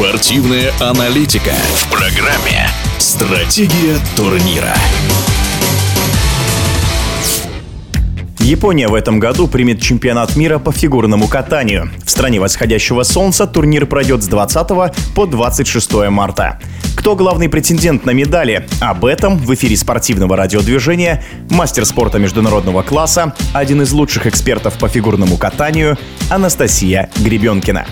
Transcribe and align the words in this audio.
Спортивная 0.00 0.72
аналитика 0.80 1.52
в 1.74 1.90
программе 1.90 2.70
«Стратегия 2.98 3.98
турнира». 4.16 4.74
Япония 8.38 8.88
в 8.88 8.94
этом 8.94 9.18
году 9.20 9.46
примет 9.46 9.82
чемпионат 9.82 10.36
мира 10.36 10.58
по 10.58 10.72
фигурному 10.72 11.28
катанию. 11.28 11.90
В 12.02 12.10
стране 12.10 12.40
восходящего 12.40 13.02
солнца 13.02 13.46
турнир 13.46 13.84
пройдет 13.84 14.22
с 14.22 14.28
20 14.28 14.68
по 15.14 15.26
26 15.26 15.92
марта. 16.08 16.58
Кто 16.96 17.14
главный 17.14 17.50
претендент 17.50 18.06
на 18.06 18.12
медали? 18.12 18.66
Об 18.80 19.04
этом 19.04 19.36
в 19.36 19.52
эфире 19.52 19.76
спортивного 19.76 20.34
радиодвижения 20.34 21.22
мастер 21.50 21.84
спорта 21.84 22.18
международного 22.18 22.80
класса, 22.80 23.34
один 23.52 23.82
из 23.82 23.92
лучших 23.92 24.26
экспертов 24.26 24.78
по 24.78 24.88
фигурному 24.88 25.36
катанию 25.36 25.98
Анастасия 26.30 27.10
Гребенкина. 27.18 27.84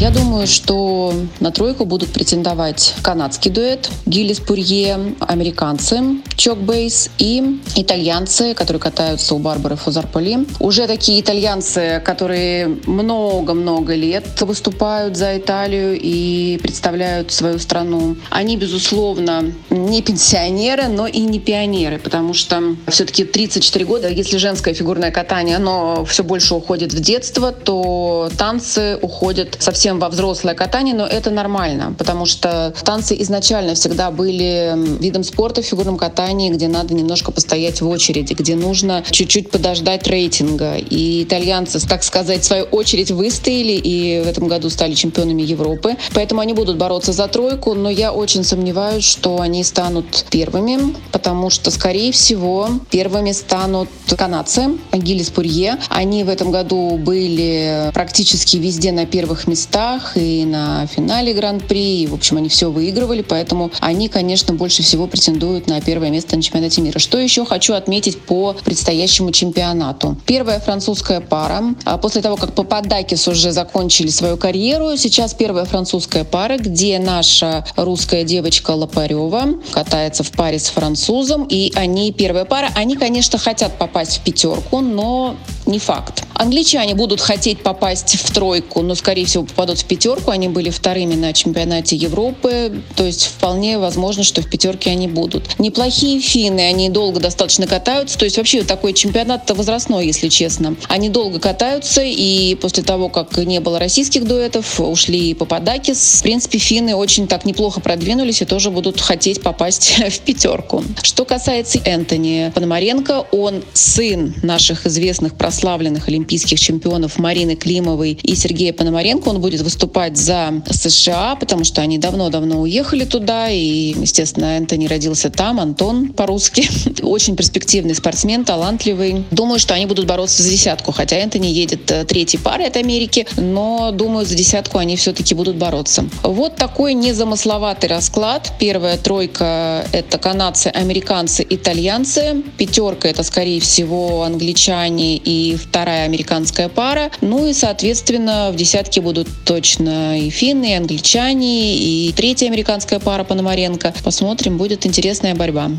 Я 0.00 0.10
думаю, 0.10 0.48
что 0.48 1.14
на 1.38 1.52
тройку 1.52 1.84
будут 1.84 2.12
претендовать 2.12 2.94
канадский 3.02 3.50
дуэт 3.50 3.90
Гиллис 4.06 4.40
Пурье, 4.40 5.14
американцы 5.20 6.20
Чок 6.36 6.58
Бейс 6.58 7.10
и 7.18 7.60
итальянцы, 7.76 8.54
которые 8.54 8.80
катаются 8.80 9.36
у 9.36 9.38
Барбары 9.38 9.76
Фузарполи. 9.76 10.46
Уже 10.58 10.88
такие 10.88 11.20
итальянцы, 11.20 12.02
которые 12.04 12.76
много-много 12.86 13.94
лет 13.94 14.26
выступают 14.40 15.16
за 15.16 15.38
Италию 15.38 15.98
и 15.98 16.58
представляют 16.60 17.30
свою 17.30 17.60
страну. 17.60 18.16
Они, 18.30 18.56
безусловно, 18.56 19.54
не 19.70 20.02
пенсионеры, 20.02 20.88
но 20.88 21.06
и 21.06 21.20
не 21.20 21.38
пионеры, 21.38 21.98
потому 21.98 22.34
что 22.34 22.60
все-таки 22.88 23.24
34 23.24 23.84
года, 23.84 24.08
если 24.08 24.38
женское 24.38 24.74
фигурное 24.74 25.12
катание, 25.12 25.56
оно 25.56 26.04
все 26.04 26.24
больше 26.24 26.54
уходит 26.54 26.92
в 26.92 27.00
детство, 27.00 27.52
то 27.52 28.28
танцы 28.36 28.98
уходят 29.00 29.56
совсем 29.60 29.83
совсем 29.84 29.98
во 29.98 30.08
взрослое 30.08 30.54
катание, 30.54 30.94
но 30.94 31.06
это 31.06 31.30
нормально, 31.30 31.94
потому 31.98 32.24
что 32.24 32.72
танцы 32.84 33.14
изначально 33.18 33.74
всегда 33.74 34.10
были 34.10 34.72
видом 34.98 35.24
спорта 35.24 35.60
в 35.60 35.66
фигурном 35.66 35.98
катании, 35.98 36.48
где 36.48 36.68
надо 36.68 36.94
немножко 36.94 37.30
постоять 37.30 37.82
в 37.82 37.88
очереди, 37.90 38.32
где 38.32 38.56
нужно 38.56 39.04
чуть-чуть 39.10 39.50
подождать 39.50 40.06
рейтинга. 40.06 40.76
И 40.76 41.24
итальянцы, 41.24 41.86
так 41.86 42.02
сказать, 42.02 42.42
свою 42.46 42.64
очередь 42.64 43.10
выстояли 43.10 43.72
и 43.72 44.22
в 44.24 44.26
этом 44.26 44.48
году 44.48 44.70
стали 44.70 44.94
чемпионами 44.94 45.42
Европы. 45.42 45.96
Поэтому 46.14 46.40
они 46.40 46.54
будут 46.54 46.78
бороться 46.78 47.12
за 47.12 47.28
тройку, 47.28 47.74
но 47.74 47.90
я 47.90 48.10
очень 48.10 48.42
сомневаюсь, 48.42 49.04
что 49.04 49.42
они 49.42 49.62
станут 49.64 50.24
первыми, 50.30 50.94
потому 51.12 51.50
что, 51.50 51.70
скорее 51.70 52.10
всего, 52.10 52.70
первыми 52.90 53.32
станут 53.32 53.90
канадцы, 54.16 54.78
Гиллис 54.94 55.28
Пурье. 55.28 55.76
Они 55.90 56.24
в 56.24 56.30
этом 56.30 56.50
году 56.50 56.96
были 56.96 57.90
практически 57.92 58.56
везде 58.56 58.90
на 58.90 59.04
первых 59.04 59.46
местах 59.46 59.73
местах 59.74 60.16
и 60.16 60.44
на 60.44 60.86
финале 60.86 61.32
Гран-при. 61.32 62.06
В 62.06 62.14
общем, 62.14 62.36
они 62.36 62.48
все 62.48 62.70
выигрывали, 62.70 63.22
поэтому 63.22 63.72
они, 63.80 64.08
конечно, 64.08 64.54
больше 64.54 64.84
всего 64.84 65.08
претендуют 65.08 65.66
на 65.66 65.80
первое 65.80 66.10
место 66.10 66.36
на 66.36 66.42
чемпионате 66.42 66.80
мира. 66.80 67.00
Что 67.00 67.18
еще 67.18 67.44
хочу 67.44 67.74
отметить 67.74 68.20
по 68.20 68.54
предстоящему 68.64 69.32
чемпионату? 69.32 70.16
Первая 70.26 70.60
французская 70.60 71.20
пара. 71.20 71.74
А 71.84 71.98
после 71.98 72.22
того, 72.22 72.36
как 72.36 72.54
Пападакис 72.54 73.26
уже 73.26 73.50
закончили 73.50 74.08
свою 74.08 74.36
карьеру, 74.36 74.96
сейчас 74.96 75.34
первая 75.34 75.64
французская 75.64 76.22
пара, 76.22 76.56
где 76.56 77.00
наша 77.00 77.64
русская 77.74 78.22
девочка 78.22 78.70
Лопарева 78.70 79.60
катается 79.72 80.22
в 80.22 80.30
паре 80.30 80.60
с 80.60 80.68
французом, 80.68 81.46
и 81.50 81.72
они 81.74 82.12
первая 82.12 82.44
пара. 82.44 82.70
Они, 82.76 82.94
конечно, 82.94 83.38
хотят 83.38 83.76
попасть 83.76 84.18
в 84.18 84.20
пятерку, 84.20 84.80
но 84.80 85.34
не 85.66 85.78
факт. 85.78 86.24
Англичане 86.34 86.94
будут 86.94 87.20
хотеть 87.20 87.62
попасть 87.62 88.16
в 88.16 88.32
тройку, 88.32 88.82
но, 88.82 88.94
скорее 88.94 89.24
всего, 89.24 89.44
попадут 89.44 89.78
в 89.78 89.84
пятерку. 89.84 90.30
Они 90.30 90.48
были 90.48 90.70
вторыми 90.70 91.14
на 91.14 91.32
чемпионате 91.32 91.96
Европы, 91.96 92.82
то 92.96 93.04
есть 93.04 93.26
вполне 93.26 93.78
возможно, 93.78 94.24
что 94.24 94.42
в 94.42 94.50
пятерке 94.50 94.90
они 94.90 95.06
будут. 95.06 95.58
Неплохие 95.58 96.20
финны, 96.20 96.60
они 96.60 96.88
долго 96.88 97.20
достаточно 97.20 97.66
катаются, 97.66 98.18
то 98.18 98.24
есть 98.24 98.36
вообще 98.36 98.62
такой 98.62 98.92
чемпионат-то 98.92 99.54
возрастной, 99.54 100.06
если 100.06 100.28
честно. 100.28 100.76
Они 100.88 101.08
долго 101.08 101.38
катаются, 101.38 102.02
и 102.04 102.56
после 102.56 102.82
того, 102.82 103.08
как 103.08 103.36
не 103.36 103.60
было 103.60 103.78
российских 103.78 104.26
дуэтов, 104.26 104.80
ушли 104.80 105.34
Пападакис. 105.34 106.18
В 106.18 106.22
принципе, 106.22 106.58
финны 106.58 106.96
очень 106.96 107.28
так 107.28 107.44
неплохо 107.44 107.80
продвинулись 107.80 108.42
и 108.42 108.44
тоже 108.44 108.70
будут 108.70 109.00
хотеть 109.00 109.40
попасть 109.40 109.94
в 110.10 110.18
пятерку. 110.20 110.82
Что 111.02 111.24
касается 111.24 111.78
Энтони 111.84 112.50
Пономаренко, 112.54 113.26
он 113.30 113.62
сын 113.72 114.34
наших 114.42 114.86
известных 114.86 115.34
прославленных 115.54 116.08
олимпийских 116.08 116.58
чемпионов 116.58 117.16
Марины 117.16 117.54
Климовой 117.54 118.18
и 118.20 118.34
Сергея 118.34 118.72
Пономаренко. 118.72 119.28
Он 119.28 119.40
будет 119.40 119.60
выступать 119.60 120.16
за 120.16 120.64
США, 120.68 121.36
потому 121.36 121.62
что 121.62 121.80
они 121.80 121.96
давно-давно 121.96 122.60
уехали 122.60 123.04
туда, 123.04 123.48
и, 123.50 123.94
естественно, 123.96 124.56
Энтони 124.56 124.88
родился 124.88 125.30
там, 125.30 125.60
Антон 125.60 126.08
по-русски. 126.08 126.68
Очень 127.02 127.36
перспективный 127.36 127.94
спортсмен, 127.94 128.44
талантливый. 128.44 129.24
Думаю, 129.30 129.60
что 129.60 129.74
они 129.74 129.86
будут 129.86 130.06
бороться 130.06 130.42
за 130.42 130.50
десятку, 130.50 130.90
хотя 130.90 131.18
Энтони 131.18 131.46
едет 131.46 131.88
э, 131.92 132.04
третьей 132.04 132.40
парой 132.40 132.66
от 132.66 132.76
Америки, 132.76 133.24
но, 133.36 133.92
думаю, 133.92 134.26
за 134.26 134.34
десятку 134.34 134.78
они 134.78 134.96
все-таки 134.96 135.36
будут 135.36 135.54
бороться. 135.54 136.04
Вот 136.24 136.56
такой 136.56 136.94
незамысловатый 136.94 137.88
расклад. 137.88 138.54
Первая 138.58 138.96
тройка— 138.96 139.86
это 139.92 140.18
канадцы, 140.18 140.66
американцы, 140.66 141.46
итальянцы. 141.48 142.42
Пятерка— 142.58 143.08
это, 143.10 143.22
скорее 143.22 143.60
всего, 143.60 144.24
англичане 144.24 145.16
и 145.44 145.56
вторая 145.56 146.04
американская 146.04 146.68
пара. 146.68 147.10
Ну 147.20 147.46
и, 147.46 147.52
соответственно, 147.52 148.50
в 148.52 148.56
десятке 148.56 149.00
будут 149.00 149.28
точно 149.44 150.20
и 150.20 150.30
финны, 150.30 150.72
и 150.72 150.74
англичане, 150.74 151.76
и 151.76 152.12
третья 152.12 152.46
американская 152.46 152.98
пара 152.98 153.24
Пономаренко. 153.24 153.94
Посмотрим, 154.02 154.56
будет 154.56 154.86
интересная 154.86 155.34
борьба. 155.34 155.70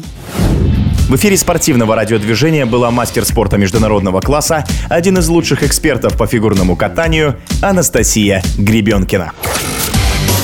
В 1.07 1.15
эфире 1.17 1.37
спортивного 1.37 1.95
радиодвижения 1.95 2.65
была 2.65 2.89
мастер 2.89 3.25
спорта 3.25 3.57
международного 3.57 4.21
класса, 4.21 4.65
один 4.89 5.19
из 5.19 5.27
лучших 5.27 5.61
экспертов 5.61 6.17
по 6.17 6.25
фигурному 6.25 6.75
катанию 6.75 7.39
Анастасия 7.61 8.41
Гребенкина. 8.57 9.31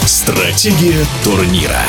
Стратегия 0.05 1.05
турнира. 1.23 1.81